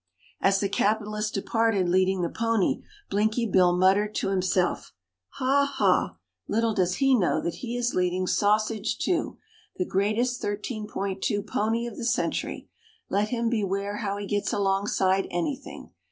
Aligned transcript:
As 0.41 0.59
the 0.59 0.67
capitalist 0.67 1.35
departed 1.35 1.87
leading 1.87 2.23
the 2.23 2.29
pony, 2.29 2.81
Blinky 3.11 3.45
Bill 3.45 3.77
muttered 3.77 4.15
to 4.15 4.29
himself, 4.29 4.93
"Ha! 5.33 5.71
ha! 5.75 6.17
Little 6.47 6.73
does 6.73 6.95
he 6.95 7.13
know 7.13 7.39
that 7.39 7.57
he 7.61 7.77
is 7.77 7.93
leading 7.93 8.25
Sausage 8.25 8.97
II., 9.07 9.33
the 9.75 9.85
greatest 9.85 10.41
13.2 10.41 11.45
pony 11.45 11.85
of 11.85 11.97
the 11.97 12.05
century. 12.05 12.67
Let 13.09 13.27
him 13.29 13.47
beware 13.47 13.97
how 13.97 14.17
he 14.17 14.25
gets 14.25 14.51
alongside 14.51 15.27
anything. 15.29 15.91